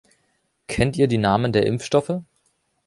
[0.67, 2.21] Kennt ihr die Namen der Impfstoffe?